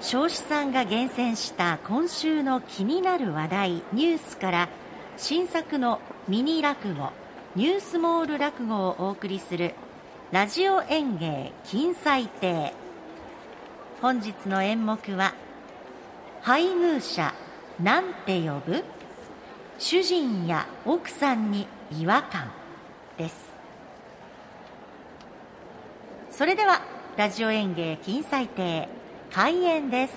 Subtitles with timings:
[0.00, 4.68] 彰子さんが厳選した今週の気になる話題ニュースから
[5.16, 7.10] 新作のミニ落語
[7.56, 9.74] ニュースモール落語をお送りする
[10.30, 12.72] ラジオ演芸金彩亭。
[14.00, 15.34] 本日の演目は
[16.42, 17.34] 配偶者
[17.82, 18.84] なんて呼ぶ？
[19.78, 22.52] 主人や奥さんに違和感。
[23.16, 23.34] です。
[26.30, 26.82] それでは
[27.16, 28.88] ラジオ演芸金彩亭。
[29.32, 30.14] 開演です。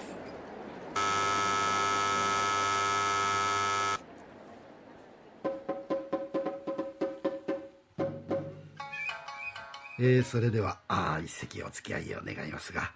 [9.99, 12.91] えー、それではああ一席お付き合いを願いますが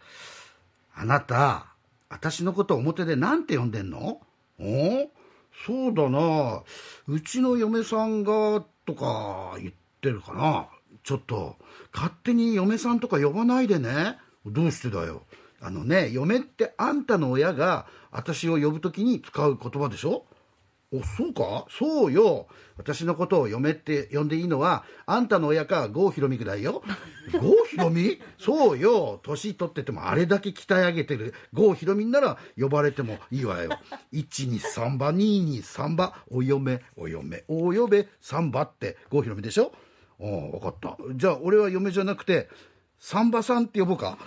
[0.96, 1.68] あなた
[2.10, 4.22] 私のこと表で何て呼んでんの？
[4.60, 5.12] お
[5.66, 6.64] そうだな。
[7.08, 10.68] うちの嫁さんがとか言ってるかな。
[11.04, 11.58] ちょっと
[11.94, 14.18] 勝手に嫁さんとか呼ばないでね。
[14.46, 15.22] どうしてだよ？
[15.62, 20.26] あのね嫁ってあんたの親が私を呼ぶ時に使う言葉でしょ？
[20.94, 21.66] おそうか？
[21.70, 22.48] そうよ。
[22.78, 26.84] 私のことを嫁って呼んでいいのはあんたの親か郷ひろみぐらいよ。
[27.34, 28.22] 郷ひろみ？
[28.38, 29.20] そうよ。
[29.24, 33.72] 年取っててもあれだけ鍛え上げてる郷ひろみなら呼ばれてもいいわよ。
[34.14, 39.74] 123番223番お嫁お嫁お呼べ3番って郷ひろみでしょ？
[40.20, 40.98] お分かった。
[41.16, 42.48] じゃあ俺は嫁じゃなくて
[43.00, 44.18] サンバさんって呼ぼうか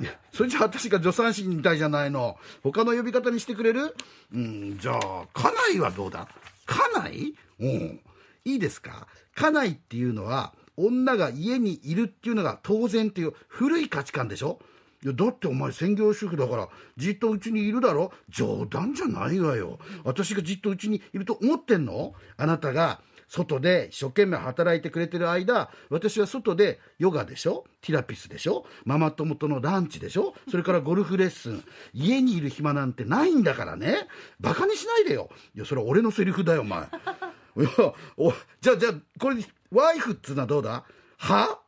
[0.00, 2.36] いやそれじゃあ私が助産師みたいじゃないの。
[2.62, 3.94] 他の呼び方にしてくれる？
[4.32, 6.28] うんじゃあ家内はどうだ？
[6.66, 7.34] 家内？
[7.60, 8.00] うん。
[8.44, 9.06] いいですか？
[9.34, 14.60] 家内っていうのは女が家にいるっていうのが当然っていう古い価値観でしょ？
[15.04, 18.12] いやだってお前専業主婦だからじっとうちにいるだろ？
[18.28, 19.78] 冗談じゃないわよ。
[20.04, 22.14] 私がじっとうちにいると思ってんの？
[22.36, 27.64] あなたが外で一生懸命働いてくれてる間私は外でヨガでしょ？
[27.82, 28.64] ティラピスでしょ？
[28.84, 30.34] ママ友とのランチでしょ？
[30.50, 31.64] それからゴルフレッスン。
[31.92, 34.08] 家にいる暇なんてないんだからね。
[34.40, 35.28] バカにしないでよ。
[35.54, 36.80] いやそれは俺のセリフだよお前。
[37.58, 37.68] いや
[38.16, 39.36] おじゃあじゃあこれ
[39.70, 40.84] ワイフっつうのはどうだ？
[41.18, 41.58] は？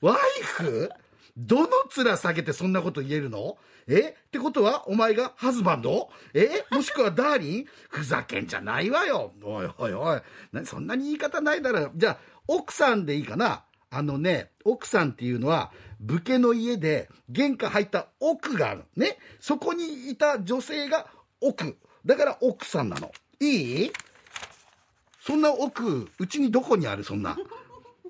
[0.00, 0.90] ワイフ？
[1.36, 3.56] どの面下げてそんなこと言えるの？
[3.86, 4.14] え？
[4.26, 6.10] ってことはお前がハズバンド？
[6.34, 6.64] え？
[6.70, 7.64] もしくはダーリン？
[7.88, 9.32] ふざけんじゃないわよ。
[9.42, 10.20] おいおいおい。
[10.64, 13.64] そんなに言い方ないだろじゃあ奥さんでいいかな？
[13.90, 18.84] あのね奥さんっていうのは武家の家で玄関入った奥がある。
[18.96, 19.18] ね？
[19.40, 21.06] そこにいた女性が
[21.40, 21.76] 奥。
[22.06, 23.10] だから奥さんなの。
[23.40, 23.92] いい？
[25.20, 27.04] そんな奥うちにどこにある？
[27.04, 27.36] そんな。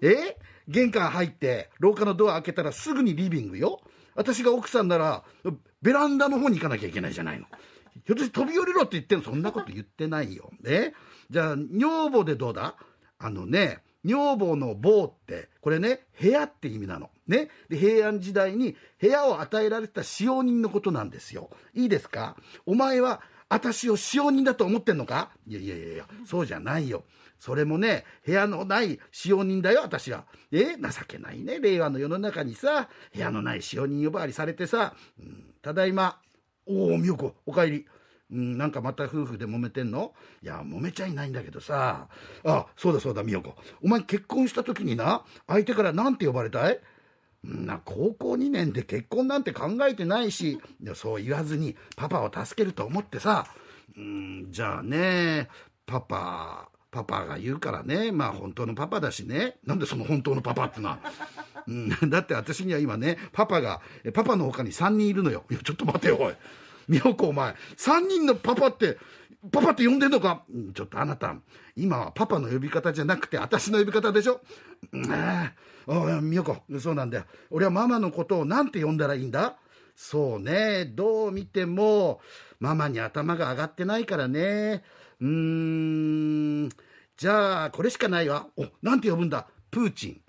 [0.02, 0.36] え？
[0.70, 3.80] 玄関入って廊下のドア開けたらすぐにリビングよ。
[4.14, 5.24] 私が奥さんなら
[5.82, 7.46] ベランダの方に行かなきゃいけないじゃないの。
[8.06, 10.50] ひょっとして飛び降りろって言ってんそんなこと言ってないよ。
[10.62, 10.94] ね
[11.28, 12.76] じゃあ女房でどうだ？
[13.18, 17.10] あのね女房の房ってこれね部屋って意味なの。
[17.26, 17.48] ね？
[17.68, 21.50] で平安時代に部屋を与えられた使用人のことなんですよ。
[21.74, 22.36] いいですか？
[22.66, 25.30] お前は私を使用人だと思ってんのか？
[25.46, 27.04] いやいやいやそうじゃないよ
[27.38, 30.24] それもね、部屋のない使用人だよ、私は。
[30.52, 36.20] え情けないね、令和の世の中にさ、部屋のない使用人呼ばわりされてさ、うん、ただいま。
[36.66, 37.86] おお、美代子、お帰り。
[38.30, 40.12] うん、なんかまた夫婦で揉めてんの？
[40.42, 42.08] いや、揉めちゃいないんだけどさ。
[42.44, 43.56] あ、そうだそうだ、美代子。
[43.82, 46.78] お前結婚した時にな、相手から何て呼ばれたい？
[47.42, 50.60] な高校2年で結婚なんて考えてないし
[50.94, 53.46] そう言わずにパパを助けると思ってさ
[53.96, 55.48] うんじゃあね
[55.86, 59.56] パパパパが言うからねまあ本当のパパだしね。
[59.64, 60.98] なんでその本当のパパってのは、
[61.66, 63.80] うん、だって私には今ねパパが
[64.12, 65.44] パパの他に3人いるのよ。
[65.50, 66.34] いやちょっと待てよおい。
[66.88, 67.54] 美穂子お前。
[67.76, 68.98] 3人のパパって
[69.50, 71.34] パパって呼んでんのか、うん、ちょっとあなた
[71.74, 74.40] 今はパパの呼び方じゃなくて私の呼び方でしょ？
[74.92, 75.52] うあ
[75.88, 77.24] あ美穂子そうなんだよ。
[77.50, 79.56] 俺はママのことを何て呼んだらいいんだ？
[79.96, 80.84] そうね。
[80.84, 82.20] どう見ても
[82.58, 84.82] ママに頭が上がってないからね。
[85.20, 86.68] うーん、
[87.16, 88.46] じゃあ、これしかないわ。
[88.56, 89.46] お、なんて呼ぶんだ？
[89.70, 90.20] プーチン。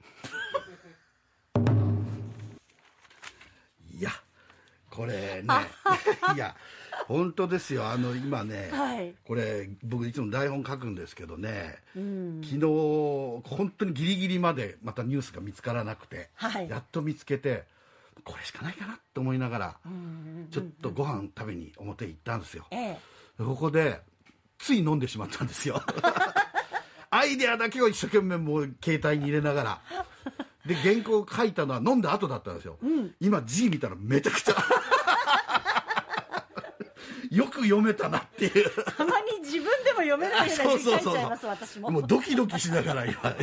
[4.92, 5.44] これね、
[6.36, 6.56] いや、
[7.08, 7.88] 本当ですよ。
[7.88, 12.62] あの、今ね、はい、これ、僕いつも台本書くんですけどね、うん、昨日、
[13.46, 17.64] 本当にギリギリまでまたニュースが見つからなくて、はい、やっと見つけて、
[18.24, 19.78] これしかないかなと思いながら、
[20.52, 22.68] ちょっとご飯食べに表行ったんですよ。
[22.72, 22.98] ええ、
[23.40, 24.02] ここで、
[24.58, 25.82] つい飲んでしまったんですよ。
[27.10, 29.82] アイデアだけを一生懸命もう携帯に入れながら。
[30.66, 34.56] で原稿書いたのは飲んだ後だったんですよ、うん、今字見たらめちゃくちゃ
[37.32, 38.70] よく読めたなっていう。
[38.98, 41.90] たまに自分でも読めないような字書いちゃいます私も。
[41.90, 43.36] もうドキドキしながら今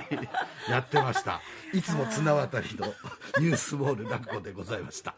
[0.68, 1.40] やってました。
[1.72, 2.86] いつも綱渡りの
[3.40, 5.14] ニュースボール落語でございました